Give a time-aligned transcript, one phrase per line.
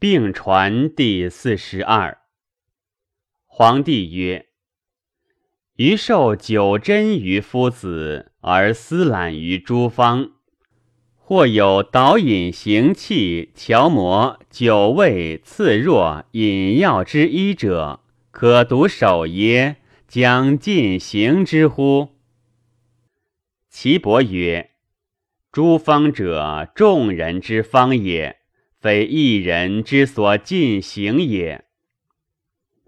[0.00, 2.22] 并传第四十二。
[3.44, 4.46] 皇帝曰
[5.76, 10.30] ：“余受九真于夫子，而思懒于诸方。
[11.14, 19.76] 或有导引行气、调魔、酒味、刺弱、饮药之医者，可独守耶？
[20.08, 22.16] 将进行之乎？”
[23.68, 24.70] 岐伯曰
[25.52, 28.39] ：“诸方者，众人之方也，
[28.80, 31.64] 非一人之所尽行也。”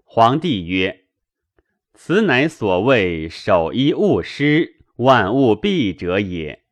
[0.03, 1.05] 皇帝曰
[1.93, 6.63] ：“此乃所谓守一勿失，万物必者也。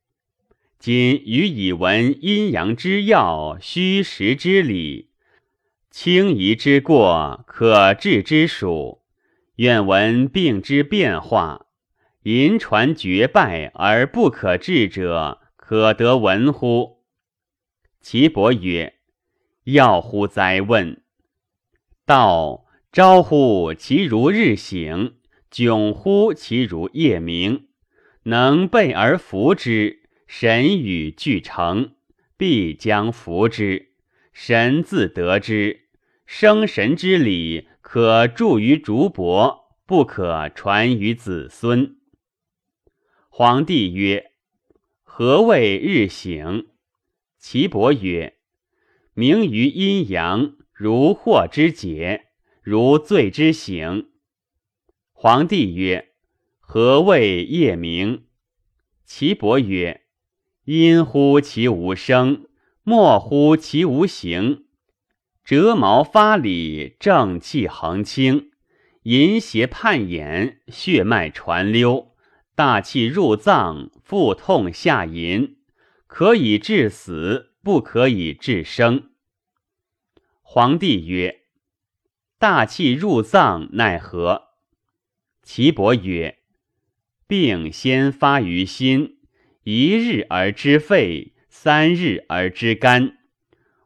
[0.80, 5.12] 今予以闻阴阳之要，虚实之理，
[5.90, 9.04] 轻夷之过，可治之属。
[9.56, 11.68] 愿闻病之变化。”
[12.24, 17.04] 淫传绝败而不可治者，可得闻乎？
[18.00, 18.94] 岐伯曰
[19.66, 21.04] ：“要乎哉问！
[22.06, 25.16] 道朝乎其如日醒，
[25.52, 27.68] 迥乎其如夜明。
[28.24, 31.96] 能备而服之，神与俱成，
[32.38, 33.94] 必将服之。
[34.34, 35.90] 神自得之。
[36.26, 41.98] 生神之理，可著于竹帛，不可传于子孙。”
[43.30, 44.32] 皇帝曰
[45.04, 46.68] ：“何谓日醒？”
[47.38, 48.38] 岐伯曰
[49.14, 52.28] ：“明于阴阳，如祸之解，
[52.62, 54.10] 如罪之省。”
[55.12, 56.10] 皇帝曰
[56.60, 58.26] ：“何谓夜明？”
[59.06, 60.02] 岐伯曰
[60.66, 62.46] ：“阴乎其无声，
[62.84, 64.66] 莫乎其无形。
[65.44, 68.52] 折毛发里，正气横清，
[69.04, 72.08] 淫邪叛眼，血脉传溜。”
[72.54, 75.58] 大气入脏，腹痛下淫，
[76.06, 79.12] 可以致死，不可以致生。
[80.42, 81.44] 皇帝曰
[82.40, 84.50] ：“大气入脏奈何？”
[85.44, 86.40] 岐伯曰
[87.28, 89.20] ：“病先发于心，
[89.64, 93.18] 一日而知肺，三日而知肝，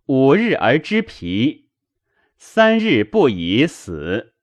[0.06, 1.70] 五日而知脾，
[2.38, 4.34] 三日不已死。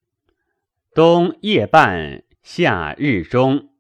[0.95, 3.71] 冬夜半，夏日中。”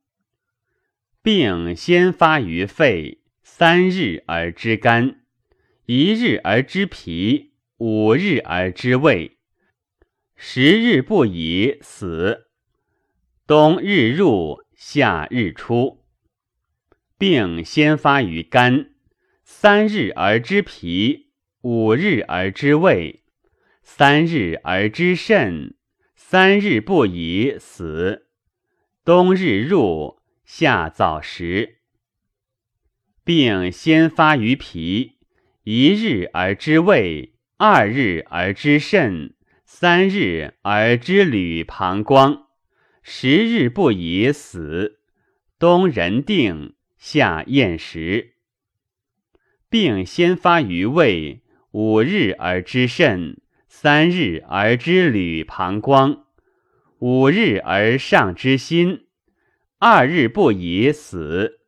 [1.22, 5.22] 病先发于肺，三日而知肝，
[5.87, 9.38] 一日而知脾，五日而知胃，
[10.37, 12.47] 十日不已死。
[13.48, 16.04] 冬日入，夏日出。
[17.19, 18.94] 病先发于肝，
[19.42, 21.32] 三日而知脾，
[21.62, 23.25] 五日而知胃，
[23.82, 25.75] 三日而知肾，
[26.15, 28.28] 三日不已死。
[29.04, 30.21] 冬日入。
[30.44, 31.78] 夏早时，
[33.25, 35.12] 病先发于脾，
[35.65, 39.34] 一日而知胃，二日而知肾，
[39.65, 42.47] 三日而知履膀胱，
[43.00, 44.99] 十日不已死。
[45.61, 48.33] 冬人定，夏厌食。
[49.71, 56.25] 病先发于胃，五日而知肾，三日而知履膀胱，
[56.99, 59.06] 五日而上知心。
[59.78, 61.61] 二日不已死，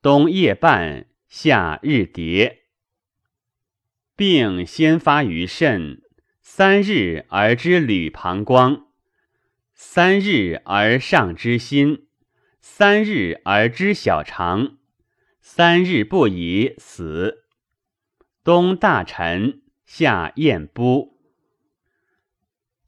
[0.00, 2.61] 冬夜半，夏日迭。
[4.14, 6.02] 病先发于肾，
[6.40, 8.84] 三日而知履膀胱，
[9.74, 12.06] 三日而上知心，
[12.60, 14.78] 三日而知小肠，
[15.40, 17.44] 三日不已死。
[18.44, 21.18] 冬大晨，夏晏不。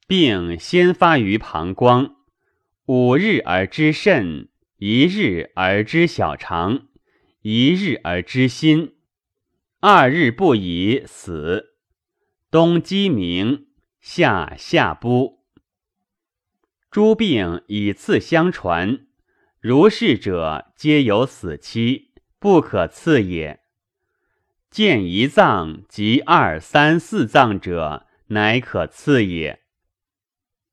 [0.06, 2.16] 病先发于膀胱，
[2.86, 4.48] 五日而知肾。
[4.78, 6.88] 一日而知小肠，
[7.40, 8.96] 一日而知心，
[9.86, 11.74] 二日不已死。
[12.50, 13.66] 冬鸡鸣，
[14.00, 15.44] 夏夏不。
[16.90, 19.06] 诸病以次相传，
[19.60, 23.60] 如是者皆有死期，不可次也。
[24.70, 29.63] 见一脏及二三四脏者，乃可次也。